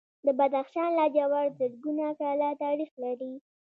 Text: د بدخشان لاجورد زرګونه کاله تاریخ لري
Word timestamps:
د 0.25 0.27
بدخشان 0.39 0.89
لاجورد 0.99 1.57
زرګونه 1.59 2.05
کاله 2.21 2.49
تاریخ 2.63 2.91
لري 3.03 3.33